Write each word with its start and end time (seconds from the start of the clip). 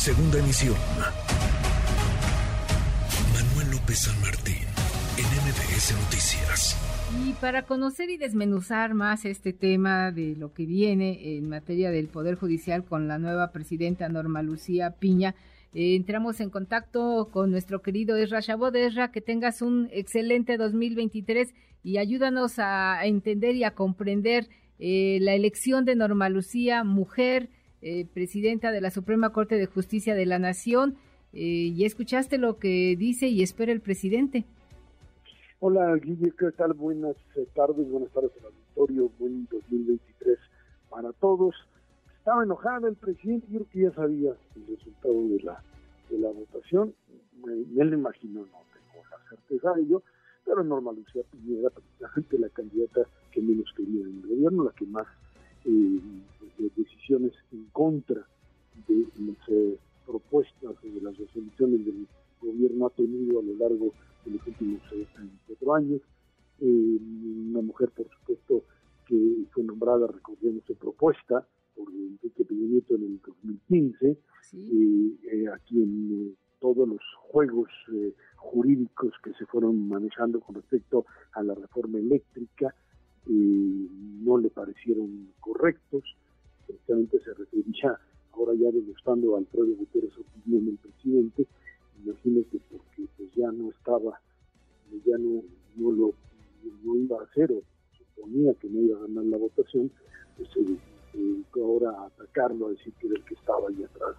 Segunda 0.00 0.38
emisión. 0.38 0.76
Manuel 3.34 3.70
López 3.70 3.98
San 3.98 4.18
Martín, 4.22 4.64
en 5.18 5.26
MBS 5.26 5.92
Noticias. 5.92 6.74
Y 7.22 7.34
para 7.34 7.66
conocer 7.66 8.08
y 8.08 8.16
desmenuzar 8.16 8.94
más 8.94 9.26
este 9.26 9.52
tema 9.52 10.10
de 10.10 10.36
lo 10.36 10.54
que 10.54 10.64
viene 10.64 11.36
en 11.36 11.50
materia 11.50 11.90
del 11.90 12.08
Poder 12.08 12.36
Judicial 12.36 12.82
con 12.82 13.08
la 13.08 13.18
nueva 13.18 13.52
presidenta 13.52 14.08
Norma 14.08 14.40
Lucía 14.40 14.92
Piña, 14.92 15.34
eh, 15.74 15.96
entramos 15.96 16.40
en 16.40 16.48
contacto 16.48 17.28
con 17.30 17.50
nuestro 17.50 17.82
querido 17.82 18.16
Esra 18.16 18.40
Chabot. 18.40 18.74
Esra, 18.74 19.12
que 19.12 19.20
tengas 19.20 19.60
un 19.60 19.90
excelente 19.92 20.56
2023 20.56 21.52
y 21.84 21.98
ayúdanos 21.98 22.54
a, 22.58 23.04
entender 23.04 23.54
y 23.54 23.64
a 23.64 23.74
comprender 23.74 24.48
eh, 24.78 25.18
la 25.20 25.34
elección 25.34 25.84
de 25.84 25.94
Norma 25.94 26.30
Lucía, 26.30 26.84
mujer, 26.84 27.50
eh, 27.82 28.06
presidenta 28.12 28.72
de 28.72 28.80
la 28.80 28.90
Suprema 28.90 29.32
Corte 29.32 29.56
de 29.56 29.66
Justicia 29.66 30.14
de 30.14 30.26
la 30.26 30.38
Nación. 30.38 30.96
y 31.32 31.84
escuchaste 31.84 32.38
lo 32.38 32.58
que 32.58 32.96
dice 32.98 33.28
y 33.28 33.42
espera 33.42 33.70
el 33.70 33.80
presidente. 33.80 34.44
Hola, 35.60 35.94
Guille, 35.96 36.32
¿qué 36.36 36.50
tal? 36.50 36.72
Buenas 36.72 37.14
tardes, 37.54 37.88
buenas 37.88 38.10
tardes 38.10 38.32
al 38.40 38.46
auditorio, 38.46 39.12
buen 39.18 39.46
2023 39.50 40.38
para 40.88 41.12
todos 41.12 41.54
estaba 42.20 42.44
enojado 42.44 42.86
el 42.86 42.96
presidente, 42.96 43.46
yo 43.50 43.60
creo 43.60 43.70
que 43.70 43.80
ya 43.80 43.92
sabía 43.92 44.36
el 44.54 44.76
resultado 44.76 45.14
de 45.14 45.40
la, 45.42 45.62
de 46.10 46.18
la 46.18 46.28
votación, 46.28 46.94
me 47.42 47.84
lo 47.84 47.94
imaginó, 47.94 48.40
no 48.40 48.62
tengo 48.72 49.04
la 49.10 49.28
certeza 49.30 49.72
de 49.72 49.82
ello, 49.82 50.02
pero 50.44 50.62
Norma 50.62 50.92
Lucía 50.92 51.22
Piñera, 51.30 51.70
precisamente 51.70 52.38
la 52.38 52.48
candidata 52.50 53.06
que 53.32 53.40
menos 53.40 53.72
quería 53.74 54.02
en 54.02 54.18
el 54.22 54.28
gobierno, 54.28 54.64
la 54.64 54.72
que 54.72 54.84
más 54.84 55.06
eh, 55.64 56.00
de 56.58 56.70
decisiones 56.76 57.32
contra 57.80 58.26
de 58.86 59.06
las 59.18 59.48
eh, 59.48 59.78
propuestas 60.04 60.74
de 60.82 61.00
las 61.00 61.16
resoluciones 61.16 61.86
del 61.86 62.06
gobierno 62.38 62.86
ha 62.86 62.90
tenido 62.90 63.40
a 63.40 63.42
lo 63.42 63.54
largo 63.54 63.94
de 64.26 64.32
los 64.32 64.46
últimos 64.46 64.82
eh, 64.92 65.06
cuatro 65.46 65.74
años, 65.74 66.02
una 66.60 67.62
mujer 67.62 67.88
por 67.96 68.06
supuesto 68.10 68.64
que 69.06 69.16
fue 69.52 69.64
nombrada, 69.64 70.08
recordemos, 70.08 70.62
en 70.68 70.76
propuesta 70.76 71.46
por 71.74 71.88
Enrique 71.90 72.44
Peña 72.44 72.66
Nieto 72.66 72.96
en 72.96 73.04
el 73.04 73.20
2015, 73.26 74.18
y 74.52 75.18
eh, 75.32 75.48
aquí 75.48 75.82
en 75.82 76.28
eh, 76.28 76.34
todos 76.60 76.86
los 76.86 77.00
juegos 77.30 77.70
eh, 77.94 78.12
jurídicos 78.36 79.14
que 79.24 79.32
se 79.32 79.46
fueron 79.46 79.88
manejando 79.88 80.40
con 80.40 80.56
respecto 80.56 81.06
a 81.32 81.42
la 81.42 81.54
reforma 81.54 81.98
eléctrica 81.98 82.74
no 83.26 84.38
le 84.38 84.50
parecieron 84.50 85.28
correctos, 85.40 86.02
precisamente 86.70 87.18
se 87.20 87.34
refería 87.34 87.98
ahora 88.32 88.54
ya 88.54 88.70
demostrando 88.70 89.34
a 89.34 89.38
Alfredo 89.38 89.74
Guterres 89.76 90.12
opinión 90.18 90.68
el 90.68 90.78
presidente, 90.78 91.46
imagínate 92.04 92.60
porque 92.70 93.08
pues 93.16 93.30
ya 93.34 93.50
no 93.52 93.70
estaba, 93.70 94.20
ya 95.04 95.18
no, 95.18 95.42
no 95.76 95.92
lo 95.92 96.14
no 96.84 96.96
iba 96.96 97.18
a 97.18 97.24
hacer 97.24 97.50
o 97.52 97.62
suponía 97.96 98.54
que 98.54 98.68
no 98.68 98.80
iba 98.80 98.98
a 98.98 99.02
ganar 99.02 99.24
la 99.24 99.36
votación, 99.36 99.90
pues 100.36 100.48
se 100.52 100.60
eh, 100.60 101.42
ahora 101.56 101.90
atacarlo, 102.06 102.68
a 102.68 102.70
decir 102.70 102.92
que 103.00 103.08
era 103.08 103.16
el 103.16 103.24
que 103.24 103.34
estaba 103.34 103.68
ahí 103.68 103.82
atrás 103.82 104.16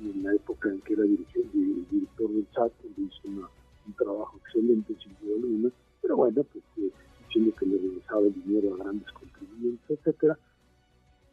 en 0.00 0.22
la 0.22 0.34
época 0.34 0.68
en 0.68 0.80
que 0.80 0.94
era 0.94 1.04
dirigente, 1.04 1.56
director 1.90 2.30
del 2.30 2.46
SAT, 2.52 2.72
donde 2.82 3.02
hizo 3.02 3.28
un 3.28 3.92
trabajo 3.94 4.38
excelente 4.44 4.94
sin 5.02 5.14
duda 5.20 5.36
alguna, 5.36 5.70
pero 6.02 6.16
bueno, 6.16 6.44
pues 6.44 6.64
eh, 6.78 6.90
diciendo 7.26 7.54
que 7.56 7.66
le 7.66 7.78
regresaba 7.78 8.26
el 8.26 8.34
dinero 8.42 8.74
a 8.74 8.78
grandes 8.78 9.10
contribuyentes, 9.12 9.98
etcétera, 9.98 10.38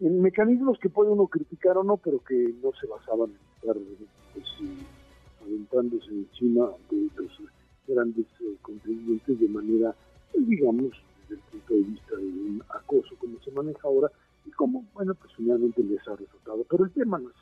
en 0.02 0.22
mecanismos 0.22 0.80
que 0.80 0.90
puede 0.90 1.12
uno 1.12 1.28
criticar 1.28 1.78
o 1.78 1.84
no, 1.84 1.98
pero 1.98 2.20
que 2.24 2.54
no 2.62 2.72
se 2.80 2.88
basaban 2.88 3.30
en 3.30 3.38
estar 3.56 3.76
pues, 4.34 4.46
eh, 4.62 4.86
aventándose 5.44 6.10
encima 6.10 6.70
de 6.90 7.10
los 7.16 7.42
grandes 7.88 8.26
eh, 8.42 8.56
contribuyentes 8.62 9.40
de 9.40 9.48
manera, 9.48 9.96
pues, 10.32 10.48
digamos, 10.48 10.92
desde 11.30 11.36
el 11.36 11.40
punto 11.52 11.74
de 11.74 11.82
vista 11.82 12.16
de 12.16 12.24
un 12.24 12.64
acoso 12.70 13.16
como 13.20 13.40
se 13.40 13.52
maneja 13.52 13.88
ahora, 13.88 14.12
y 14.46 14.52
como, 14.52 14.84
bueno, 14.94 15.14
pues 15.14 15.32
finalmente 15.36 15.84
les 15.84 16.06
ha 16.08 16.16
resultado. 16.16 16.66
Pero 16.70 16.86
el 16.86 16.92
tema 16.92 17.20
no 17.20 17.30
es 17.30 17.36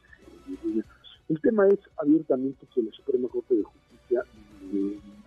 el 1.29 1.39
tema 1.41 1.67
es 1.67 1.79
abiertamente 1.97 2.66
que 2.73 2.81
la 2.81 2.91
Suprema 2.91 3.28
Corte 3.28 3.56
de 3.56 3.63
Justicia 3.63 4.23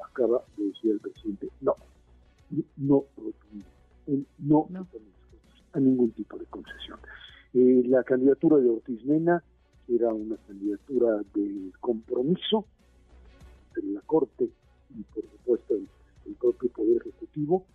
acaba 0.05 0.43
de 0.57 0.65
decir 0.65 0.93
al 0.93 0.99
presidente, 0.99 1.49
no, 1.61 1.77
no, 2.77 3.05
no, 4.39 4.67
no, 4.69 4.87
a 5.73 5.81
ningún 5.81 6.11
tipo 6.11 6.37
de 6.39 6.45
concesión. 6.47 6.99
Eh, 7.55 7.83
la 7.87 8.03
candidatura 8.03 8.57
de 8.57 8.71
Ortiz 8.71 9.05
Mena 9.05 9.43
era 9.87 10.09
una 10.15 10.37
candidatura 10.47 11.21
de 11.35 11.71
compromiso 11.81 12.65
entre 13.69 13.91
la 13.93 14.01
Corte 14.03 14.49
y 14.97 15.03
por 15.15 15.23
supuesto 15.31 15.75
el, 15.75 15.87
propio 16.41 16.71
Poder 16.71 16.97
Ejecutivo, 17.03 17.67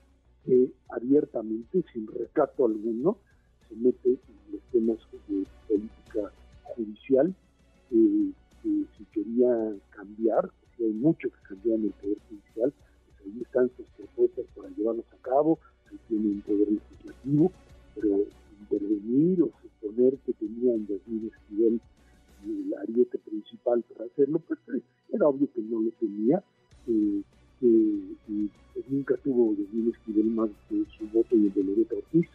eh, 0.48 0.72
abiertamente, 0.90 1.84
sin 1.94 2.08
recato 2.08 2.66
alguno, 2.66 3.18
se 3.70 3.76
mete 3.76 4.10
en 4.10 4.52
los 4.52 4.62
temas 4.72 4.98
de 5.28 5.46
política 5.68 6.32
judicial, 6.64 7.36
eh, 7.92 8.32
que 8.64 8.86
si 8.98 9.06
quería 9.12 9.76
cambiar, 9.92 10.50
porque 10.62 10.86
hay 10.86 10.94
mucho 10.94 11.30
que 11.30 11.48
cambiar 11.48 11.78
en 11.78 11.86
el 11.86 11.92
Poder 11.92 12.18
Judicial, 12.30 12.74
pues 13.06 13.28
ahí 13.28 13.42
están 13.44 13.70
sus 13.78 13.86
propuestas 13.96 14.46
para 14.56 14.70
llevarlos 14.70 15.06
a 15.14 15.22
cabo, 15.22 15.60
ahí 15.92 16.00
tiene 16.08 16.28
un 16.28 16.42
poder 16.42 16.72
legislativo, 16.72 17.52
pero 17.94 18.24
intervenir 18.60 19.44
o 19.44 19.52
suponer 19.98 20.18
que 20.26 20.34
tenía 20.34 20.74
en 20.74 20.86
2000 20.88 21.32
Esquivel 21.34 21.82
el 22.46 22.74
ariete 22.76 23.18
principal 23.18 23.84
para 23.84 24.06
hacerlo, 24.06 24.40
pues 24.40 24.60
eh, 24.76 24.82
era 25.12 25.28
obvio 25.28 25.52
que 25.52 25.62
no 25.62 25.82
lo 25.82 25.92
tenía, 26.00 26.44
eh, 26.88 27.22
que 27.60 28.48
pues, 28.74 28.86
nunca 28.90 29.18
tuvo 29.18 29.56
2000 29.56 29.90
Esquivel 29.90 30.26
más 30.32 30.50
que 30.70 30.84
su 30.98 31.08
voto 31.08 31.36
y 31.36 31.48
el 31.48 31.54
de 31.54 31.64
Loreta 31.64 31.96
Ortiz, 31.96 32.28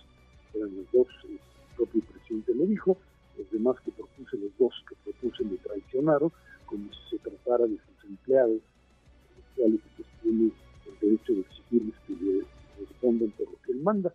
eran 0.54 0.76
los 0.76 0.86
dos, 0.92 1.06
el 1.28 1.38
propio 1.76 2.02
presidente 2.02 2.54
lo 2.54 2.66
dijo, 2.66 2.98
los 3.38 3.50
demás 3.50 3.76
que 3.84 3.92
propuse, 3.92 4.36
los 4.36 4.50
dos 4.58 4.74
que 4.88 4.96
propuse 5.04 5.44
me 5.44 5.56
traicionaron, 5.58 6.32
como 6.66 6.84
si 6.92 7.16
se 7.16 7.18
tratara 7.18 7.66
de 7.66 7.76
sus 7.78 8.10
empleados, 8.10 8.60
los 9.36 9.46
cuales 9.56 9.80
pues, 9.96 10.08
tienen 10.20 10.52
el 10.86 11.00
derecho 11.00 11.32
de 11.32 11.40
exigirles 11.40 11.94
que 12.06 12.12
le 12.14 12.44
respondan 12.80 13.30
por 13.30 13.46
lo 13.50 13.62
que 13.62 13.72
él 13.72 13.82
manda, 13.82 14.12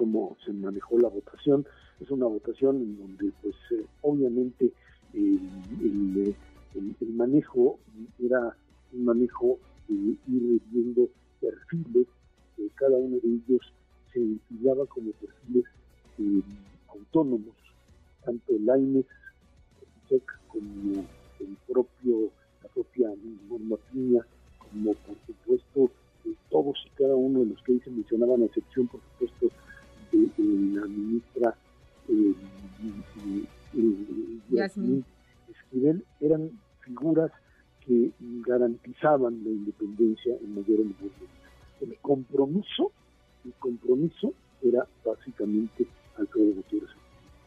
cómo 0.00 0.34
se 0.46 0.50
manejó 0.54 0.98
la 0.98 1.08
votación, 1.08 1.66
es 2.00 2.10
una 2.10 2.24
votación 2.24 2.76
en 2.76 2.98
donde, 2.98 3.32
pues, 3.42 3.54
eh, 3.72 3.84
obviamente, 4.00 4.72
el, 5.12 5.38
el 5.82 6.34
el, 6.74 7.08
manejo 7.14 7.78
era 8.18 8.56
un 8.94 9.04
manejo 9.04 9.58
garantizaban 39.10 39.44
la 39.44 39.50
independencia 39.50 40.34
en 40.40 40.54
mayor 40.54 40.78
menor 40.78 41.10
El 41.80 41.96
compromiso, 42.00 42.92
el 43.44 43.52
compromiso 43.58 44.32
era 44.62 44.86
básicamente 45.04 45.86
Alfredo 46.18 46.54
Gutiérrez. 46.54 46.90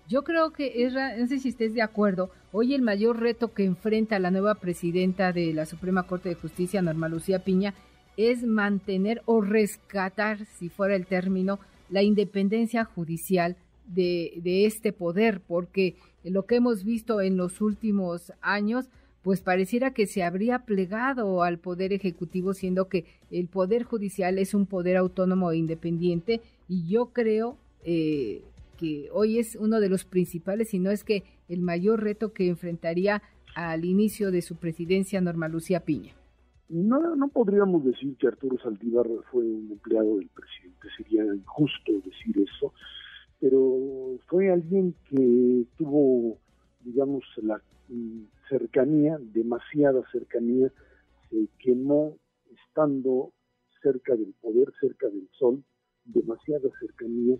Yo 0.09 0.23
creo 0.23 0.51
que, 0.51 0.85
es, 0.85 0.93
no 0.93 1.27
sé 1.27 1.39
si 1.39 1.49
estés 1.49 1.73
de 1.73 1.81
acuerdo, 1.81 2.29
hoy 2.51 2.73
el 2.73 2.81
mayor 2.81 3.19
reto 3.19 3.53
que 3.53 3.63
enfrenta 3.63 4.19
la 4.19 4.31
nueva 4.31 4.55
presidenta 4.55 5.31
de 5.31 5.53
la 5.53 5.65
Suprema 5.65 6.03
Corte 6.03 6.29
de 6.29 6.35
Justicia, 6.35 6.81
Norma 6.81 7.07
Lucía 7.07 7.39
Piña, 7.39 7.73
es 8.17 8.43
mantener 8.43 9.21
o 9.25 9.41
rescatar, 9.41 10.45
si 10.45 10.69
fuera 10.69 10.95
el 10.95 11.07
término, 11.07 11.59
la 11.89 12.03
independencia 12.03 12.83
judicial 12.83 13.55
de, 13.87 14.33
de 14.43 14.65
este 14.65 14.91
poder, 14.91 15.41
porque 15.47 15.95
lo 16.23 16.45
que 16.45 16.55
hemos 16.55 16.83
visto 16.83 17.21
en 17.21 17.37
los 17.37 17.61
últimos 17.61 18.33
años, 18.41 18.89
pues 19.23 19.41
pareciera 19.41 19.93
que 19.93 20.05
se 20.05 20.21
habría 20.21 20.59
plegado 20.59 21.43
al 21.43 21.57
Poder 21.57 21.93
Ejecutivo, 21.93 22.53
siendo 22.53 22.89
que 22.89 23.05
el 23.31 23.47
Poder 23.47 23.83
Judicial 23.83 24.37
es 24.37 24.53
un 24.53 24.65
poder 24.65 24.97
autónomo 24.97 25.49
e 25.51 25.57
independiente, 25.57 26.41
y 26.67 26.87
yo 26.87 27.07
creo 27.07 27.57
eh, 27.85 28.43
que 28.77 29.09
hoy 29.13 29.39
es 29.39 29.55
uno 29.55 29.79
de 29.79 29.89
los 29.89 30.03
principales, 30.03 30.69
si 30.69 30.79
no 30.79 30.91
es 30.91 31.05
que 31.05 31.23
el 31.47 31.61
mayor 31.61 32.03
reto 32.03 32.33
que 32.33 32.49
enfrentaría 32.49 33.23
al 33.55 33.85
inicio 33.85 34.29
de 34.29 34.41
su 34.41 34.57
presidencia 34.57 35.21
Norma 35.21 35.47
Lucía 35.47 35.79
Piña. 35.79 36.13
No, 36.67 37.15
no 37.15 37.27
podríamos 37.29 37.85
decir 37.85 38.17
que 38.17 38.27
Arturo 38.27 38.57
Saldívar 38.61 39.05
fue 39.31 39.43
un 39.43 39.71
empleado 39.71 40.17
del 40.17 40.29
presidente, 40.29 40.87
sería 40.97 41.23
injusto 41.23 41.93
decir 42.03 42.39
eso, 42.39 42.73
pero 43.39 44.17
fue 44.27 44.51
alguien 44.51 44.95
que 45.09 45.65
tuvo, 45.77 46.39
digamos, 46.83 47.23
la 47.41 47.61
cercanía, 48.49 49.17
demasiada 49.19 50.01
cercanía, 50.11 50.71
se 51.29 51.47
quemó 51.59 52.17
estando 52.51 53.31
cerca 53.81 54.15
del 54.15 54.33
poder, 54.41 54.71
cerca 54.79 55.07
del 55.07 55.27
sol, 55.37 55.63
demasiada 56.05 56.69
cercanía, 56.79 57.37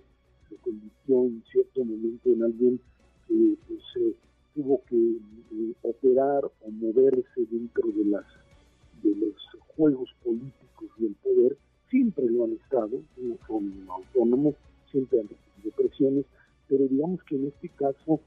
se 0.49 0.55
convirtió 0.57 1.23
en 1.25 1.43
cierto 1.51 1.83
momento 1.83 2.29
en 2.29 2.43
alguien 2.43 2.79
que 3.27 3.57
pues, 3.67 4.15
tuvo 4.53 4.81
que 4.85 4.95
eh, 4.95 5.73
operar 5.81 6.45
o 6.45 6.71
moverse 6.71 7.45
dentro 7.49 7.89
de 7.89 8.05
las 8.05 8.25
los 9.03 9.35
juegos 9.75 10.09
políticos 10.23 10.89
y 10.97 11.05
el 11.07 11.15
poder, 11.15 11.57
siempre 11.89 12.25
lo 12.29 12.45
han 12.45 12.53
estado, 12.53 13.01
no 13.17 13.37
son 13.47 13.85
autónomos, 13.89 14.55
siempre 14.89 15.19
han 15.19 15.27
recibido 15.27 15.75
presiones, 15.75 16.25
pero 16.67 16.87
digamos 16.87 17.21
que 17.23 17.35
en 17.35 17.47
este 17.47 17.69
caso 17.69 18.19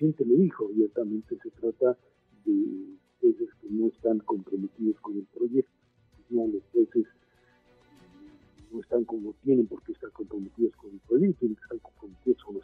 eh, 0.00 0.14
le 0.26 0.36
dijo 0.36 0.66
abiertamente 0.66 1.36
se 1.42 1.50
trata 1.50 1.96
de 2.44 2.96
jueces 3.20 3.48
que 3.60 3.68
no 3.70 3.88
están 3.88 4.18
comprometidos 4.20 4.98
con 5.00 5.16
el 5.16 5.26
proyecto, 5.26 5.72
no 6.30 6.46
los 6.46 6.62
jueces 6.72 7.06
no 8.72 8.80
están 8.80 9.04
como 9.04 9.34
tienen 9.42 9.66
porque 9.66 9.92
están 9.92 10.10
comprometidos 10.12 10.74
con 10.76 10.92
el 10.92 11.00
proyecto, 11.00 11.40
tienen 11.40 11.56
que 11.56 11.62
estar 11.62 11.80
comprometidos 11.80 12.44
con 12.44 12.60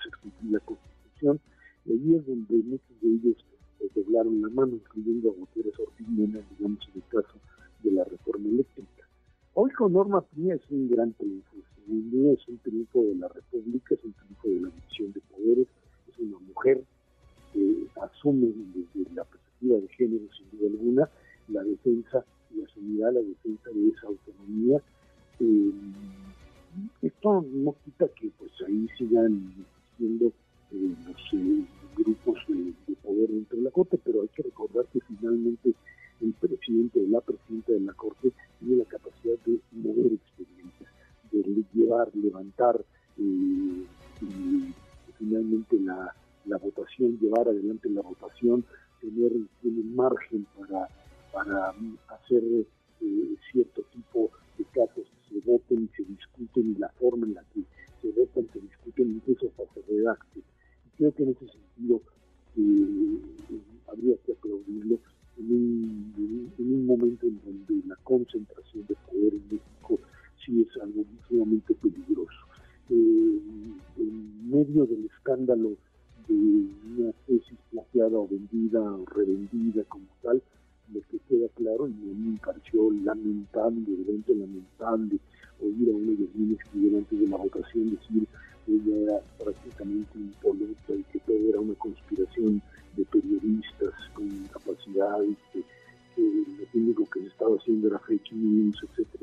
la 0.50 0.60
Constitución, 0.60 1.40
y 1.84 1.92
ahí 1.92 2.14
es 2.14 2.26
donde 2.26 2.54
muchos 2.62 3.00
de 3.00 3.08
ellos 3.08 3.36
eh, 3.80 3.88
doblaron 3.94 4.40
la 4.40 4.48
mano, 4.50 4.74
incluyendo 4.74 5.30
a 5.30 5.34
Gutiérrez 5.34 5.78
Ortiz 5.78 6.06
digamos 6.08 6.88
en 6.88 7.02
el 7.02 7.08
caso 7.08 7.38
de 7.82 7.90
la 7.90 8.04
reforma 8.04 8.48
eléctrica. 8.48 9.08
Hoy 9.54 9.70
con 9.72 9.92
Norma 9.92 10.22
Piña 10.22 10.54
es 10.54 10.70
un 10.70 10.88
gran 10.88 11.12
triunfo, 11.14 11.56
es 11.56 12.48
un 12.48 12.58
triunfo 12.58 13.02
de 13.04 13.14
la 13.16 13.28
República, 13.28 13.94
es 13.94 14.04
un 14.04 14.12
triunfo 14.12 14.48
de 14.48 14.60
la 14.60 14.68
división 14.68 15.12
de 15.12 15.20
poderes, 15.20 15.66
es 16.08 16.18
una 16.18 16.38
mujer 16.38 16.84
que 17.56 18.00
asume 18.02 18.52
desde 18.74 19.14
la 19.14 19.24
perspectiva 19.24 19.78
de 19.78 19.88
género, 19.88 20.24
sin 20.36 20.58
duda 20.58 20.70
alguna, 20.70 21.10
la 21.48 21.62
defensa 21.62 22.24
y 22.54 22.62
asumirá 22.62 23.10
la 23.12 23.20
defensa 23.20 23.70
de 23.74 23.88
esa 23.88 24.06
autonomía. 24.08 24.82
Eh, 25.40 25.72
esto 27.02 27.44
no 27.50 27.74
quita 27.84 28.08
que 28.08 28.30
pues 28.38 28.52
ahí 28.66 28.86
sigan 28.98 29.54
existiendo 29.58 30.26
eh, 30.72 30.94
los 31.06 31.32
eh, 31.32 31.64
grupos 31.96 32.38
de, 32.48 32.94
poder 33.02 33.30
dentro 33.30 33.56
de 33.56 33.64
la 33.64 33.70
Corte, 33.70 33.98
pero 34.04 34.22
hay 34.22 34.28
que 34.28 34.42
recordar 34.42 34.84
que 34.92 35.00
finalmente 35.00 35.72
el 36.20 36.32
presidente 36.34 37.00
o 37.00 37.08
la 37.08 37.20
presidenta 37.20 37.72
de 37.72 37.80
la 37.80 37.92
Corte 37.94 38.32
tiene 38.60 38.76
la 38.76 38.84
capacidad 38.84 39.38
de 39.46 39.58
mover 39.72 40.12
expedientes, 40.12 40.88
de 41.32 41.64
llevar, 41.72 42.14
levantar 42.14 42.84
eh, 43.18 43.84
y 44.22 44.74
finalmente 45.18 45.78
la, 45.80 46.14
la 46.46 46.58
votación, 46.58 47.18
llevar 47.18 47.48
adelante 47.48 47.88
la 47.90 48.02
votación, 48.02 48.64
tener, 49.00 49.32
tener 49.62 49.84
margen 49.84 50.46
para, 50.58 50.88
para 51.32 51.74
hacer 52.08 52.42
eh, 53.00 53.36
cierto 53.52 53.82
tipo 53.92 54.30
de 54.58 54.64
casos 54.66 55.04
que 55.04 55.34
se 55.34 55.50
voten 55.50 55.84
y 55.84 55.96
se 55.96 56.04
discuten 56.04 56.72
y 56.72 56.78
la 56.78 56.88
forma 57.00 57.26
en 57.26 57.34
la 57.34 57.44
que 57.54 57.60
se 58.02 58.10
votan, 58.12 58.48
se 58.52 58.60
discuten, 58.60 59.16
incluso 59.16 59.48
hasta 59.48 59.74
se 59.74 59.82
redacte. 59.92 60.40
Creo 60.96 61.14
que 61.14 61.22
en 61.24 61.30
ese 61.30 61.46
sentido 61.48 62.00
eh, 62.56 63.20
habría 63.88 64.16
que 64.24 64.32
aplaudirlo 64.32 64.98
en 65.38 65.52
un, 65.52 66.52
en 66.58 66.72
un, 66.72 66.86
momento 66.86 67.26
en 67.26 67.38
donde 67.44 67.86
la 67.86 67.96
concentración 67.96 68.86
de 68.86 68.94
poder 69.06 69.34
en 69.34 69.42
México 69.50 70.00
sí 70.44 70.62
es 70.62 70.82
algo 70.82 71.04
sumamente 71.28 71.74
peligroso. 71.74 72.46
Eh, 72.88 73.40
en 73.98 74.50
medio 74.50 74.86
del 74.86 75.04
escándalo 75.06 75.76
de 76.28 76.34
una 76.34 77.12
tesis 77.26 77.58
plagiada 77.70 78.18
o 78.18 78.28
vendida 78.28 78.80
o 78.80 79.04
revendida 79.06 79.84
como 79.84 80.06
tal, 80.22 80.42
lo 80.92 81.00
que 81.10 81.18
queda 81.28 81.48
claro, 81.56 81.88
y 81.88 81.92
a 81.92 82.14
mí 82.14 82.32
me 82.32 82.38
pareció 82.38 82.90
lamentable, 82.92 83.84
evento 83.88 84.34
lamentable, 84.34 85.18
oír 85.60 85.88
a 85.88 85.96
uno 85.96 86.12
de 86.12 86.18
los 86.18 86.58
que 86.58 86.96
antes 86.96 87.20
de 87.20 87.28
la 87.28 87.36
votación 87.36 87.90
decir 87.90 88.26
ella 88.68 88.96
era 88.96 89.20
prácticamente 89.38 90.18
impoluta 90.18 90.92
y 90.92 91.02
que 91.04 91.20
todo 91.20 91.36
era 91.48 91.60
una 91.60 91.74
conspiración 91.74 92.60
de 92.96 93.04
periodistas 93.04 93.92
con 94.14 94.26
incapacidad 94.26 95.22
y 95.22 95.36
que, 95.52 95.64
lo 96.16 96.80
único 96.82 97.04
que 97.10 97.20
se 97.20 97.26
estaba 97.26 97.56
haciendo 97.56 97.88
era 97.88 97.98
fake 97.98 98.32
news, 98.32 98.76
etcétera, 98.82 99.15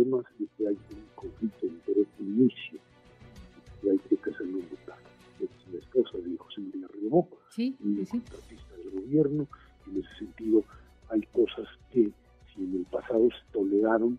además 0.00 0.24
de 0.38 0.46
que 0.56 0.68
hay 0.68 0.74
un 0.74 1.04
conflicto 1.14 1.66
de 1.66 1.72
interés 1.72 2.06
de 2.18 2.24
inicio, 2.24 2.80
y 3.82 3.88
hay 3.88 3.98
que 3.98 4.30
hacerlo 4.30 4.58
notar. 4.58 4.98
Es 5.40 5.72
la 5.72 5.78
esposa 5.78 6.18
de 6.18 6.36
José 6.36 6.60
María 6.60 6.86
Rebó, 6.88 7.28
sí, 7.50 7.76
un 7.80 7.96
contratista 8.04 8.76
del 8.76 8.90
gobierno, 8.90 9.46
en 9.86 9.98
ese 9.98 10.18
sentido 10.18 10.64
hay 11.08 11.22
cosas 11.32 11.66
que 11.90 12.10
si 12.54 12.62
en 12.62 12.76
el 12.76 12.84
pasado 12.84 13.28
se 13.30 13.52
toleraron, 13.52 14.18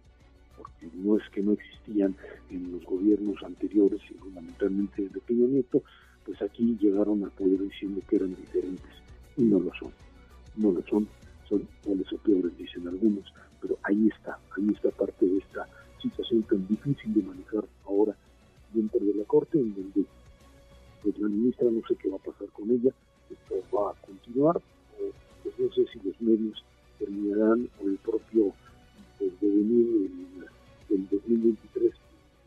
porque 0.57 0.89
no 0.93 1.17
es 1.17 1.23
que 1.29 1.41
no 1.41 1.53
existían 1.53 2.15
en 2.49 2.71
los 2.71 2.83
gobiernos 2.85 3.41
anteriores 3.43 4.01
y 4.09 4.13
fundamentalmente 4.15 5.09
de 5.09 5.19
Peña 5.21 5.47
Nieto, 5.47 5.83
pues 6.25 6.41
aquí 6.41 6.77
llegaron 6.79 7.23
a 7.23 7.29
poder 7.29 7.61
diciendo 7.61 8.01
que 8.07 8.17
eran 8.17 8.35
diferentes 8.35 8.91
y 9.37 9.43
no 9.43 9.59
lo 9.59 9.70
continuar, 24.41 24.57
o 24.57 25.11
pues, 25.43 25.59
no 25.59 25.73
sé 25.73 25.85
si 25.91 25.99
los 26.07 26.19
medios 26.21 26.63
terminarán 26.99 27.69
o 27.81 27.88
el 27.88 27.98
propio 27.98 28.53
pues, 29.17 29.31
devenir 29.39 30.10
del, 30.89 31.07
2023 31.10 31.93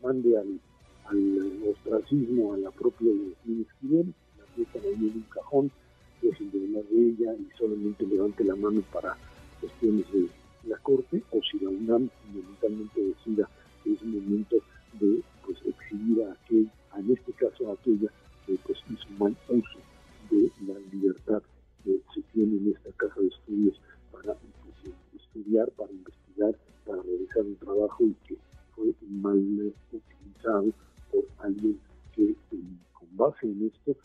mande 0.03 0.37
al, 0.37 0.59
al 1.05 1.69
ostracismo 1.69 2.53
a 2.53 2.57
la 2.57 2.71
propia 2.71 3.11
Esquivel, 3.45 4.13
la 4.37 4.45
metan 4.57 4.81
ahí 4.83 4.93
en 4.93 5.15
un 5.15 5.25
cajón, 5.29 5.71
dejen 6.21 6.51
de 6.51 6.65
hablar 6.65 6.83
de 6.85 7.09
ella 7.09 7.33
y 7.33 7.57
solamente 7.57 8.05
levante 8.05 8.43
la 8.43 8.55
mano 8.55 8.81
para 8.93 9.17
cuestiones 9.59 10.05
de 10.11 10.27
la 10.69 10.77
Corte 10.77 11.23
o 11.31 11.39
si 11.41 11.59
la 11.59 11.69
UNAM 11.69 12.09
fundamentalmente 12.23 13.01
decida 13.01 13.49
que 13.83 13.93
es 13.93 14.03
momento 14.03 14.57
de 14.99 15.21
pues, 15.45 15.57
exhibir 15.65 16.23
a 16.23 16.33
aquel, 16.33 16.69
en 16.97 17.11
este 17.11 17.31
caso 17.33 17.69
a 17.69 17.73
aquella 17.73 18.09
que 18.45 18.57
pues, 18.65 18.79
hizo 18.89 19.07
mal 19.17 19.35
uso 19.49 19.79
de 20.29 20.51
la 20.67 20.79
libertad 20.91 21.41
que 21.85 22.01
se 22.13 22.21
tiene 22.33 22.57
en 22.57 22.73
esta 22.75 22.91
casa 22.97 23.21
de 23.21 23.27
estudios 23.27 23.79
para 24.11 24.33
pues, 24.33 24.95
estudiar, 25.15 25.69
para 25.71 25.91
investigar, 25.91 26.55
para 26.85 27.01
realizar 27.03 27.43
un 27.43 27.55
trabajo 27.57 28.03
y 28.03 28.13
que 28.27 28.37
fue 28.75 28.93
mal 29.09 29.73
utilizado 29.91 30.73
por 31.11 31.25
alguien 31.39 31.79
que 32.13 32.35
con 32.93 33.17
base 33.17 33.45
en 33.45 33.71
esto 33.71 33.95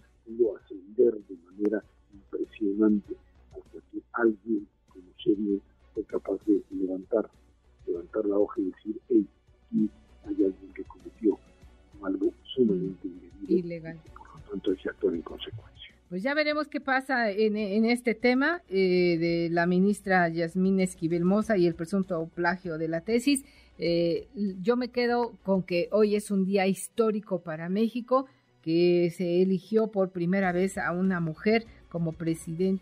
Pues 16.21 16.27
ya 16.27 16.35
veremos 16.35 16.69
qué 16.69 16.83
pasa 16.83 17.31
en, 17.31 17.57
este 17.87 18.15
tema 18.15 18.61
eh, 18.69 19.17
de 19.19 19.49
la 19.51 19.65
ministra 19.65 20.29
Yasmín 20.29 20.79
Esquivel 20.79 21.25
Moza 21.25 21.57
y 21.57 21.67
el 21.67 21.75
presunto 21.75 22.29
plagio 22.35 22.77
de 22.77 22.89
la 22.89 23.01
tesis. 23.01 23.43
Eh, 23.79 24.29
yo 24.61 24.77
me 24.77 24.91
quedo 24.91 25.33
con 25.45 25.63
que 25.63 25.89
hoy 25.93 26.17
es 26.17 26.31
un 26.31 26.45
día 26.45 26.67
histórico 26.67 27.41
para 27.41 27.71
México, 27.71 28.27
que 28.61 29.11
se 29.17 29.41
eligió 29.41 29.87
por 29.87 30.11
primera 30.11 30.53
vez 30.53 30.77
a 30.77 30.93
una 30.93 31.21
mujer 31.21 31.65
como 31.89 32.15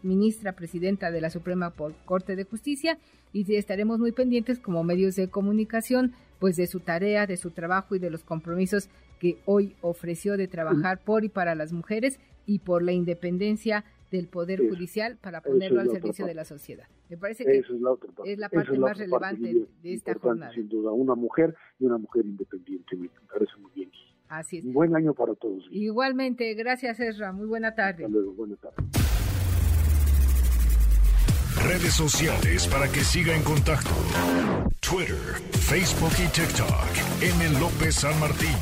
ministra 0.02 0.56
presidenta 0.56 1.12
de 1.12 1.20
la 1.20 1.30
Suprema 1.30 1.72
Corte 2.06 2.34
de 2.34 2.42
Justicia 2.42 2.98
y 3.32 3.54
estaremos 3.54 4.00
muy 4.00 4.10
pendientes 4.10 4.58
como 4.58 4.82
medios 4.82 5.14
de 5.14 5.28
comunicación 5.28 6.12
pues 6.40 6.56
de 6.56 6.66
su 6.66 6.80
tarea, 6.80 7.28
de 7.28 7.36
su 7.36 7.52
trabajo 7.52 7.94
y 7.94 8.00
de 8.00 8.10
los 8.10 8.24
compromisos 8.24 8.88
que 9.20 9.38
hoy 9.44 9.76
ofreció 9.80 10.36
de 10.36 10.48
trabajar 10.48 10.98
por 11.04 11.24
y 11.24 11.28
para 11.28 11.54
las 11.54 11.72
mujeres 11.72 12.18
y 12.48 12.60
por 12.60 12.82
la 12.82 12.92
independencia 12.92 13.84
del 14.10 14.26
Poder 14.26 14.66
Judicial 14.66 15.18
para 15.18 15.42
ponerlo 15.42 15.82
al 15.82 15.90
servicio 15.90 16.26
de 16.26 16.34
la 16.34 16.46
sociedad. 16.46 16.88
Me 17.10 17.18
parece 17.18 17.44
que 17.44 17.58
es 17.58 17.68
la, 17.70 17.92
otra 17.92 18.10
parte. 18.10 18.32
es 18.32 18.38
la 18.38 18.48
parte 18.48 18.78
más 18.78 18.96
relevante 18.96 19.66
de 19.82 19.92
esta 19.92 20.14
jornada. 20.14 20.52
Sin 20.54 20.66
duda, 20.66 20.90
una 20.92 21.14
mujer 21.14 21.54
y 21.78 21.84
una 21.84 21.98
mujer 21.98 22.24
independiente, 22.24 22.96
me 22.96 23.10
parece 23.30 23.52
muy 23.60 23.70
bien. 23.74 23.90
Así 24.28 24.58
es. 24.58 24.64
Un 24.64 24.72
buen 24.72 24.96
año 24.96 25.12
para 25.12 25.34
todos. 25.34 25.68
Igualmente, 25.70 26.54
gracias 26.54 26.98
Ezra, 27.00 27.32
muy 27.32 27.46
buena 27.46 27.74
tarde. 27.74 28.06
Hasta 28.06 28.08
luego, 28.08 28.32
buena 28.32 28.56
tarde. 28.56 28.76
Redes 31.66 31.92
sociales 31.92 32.66
para 32.68 32.88
que 32.90 33.00
siga 33.00 33.36
en 33.36 33.42
contacto: 33.42 33.90
Twitter, 34.80 35.16
Facebook 35.52 36.12
y 36.16 36.28
TikTok. 36.32 37.20
M. 37.20 37.60
López 37.60 37.94
San 37.94 38.18
Martín. 38.20 38.56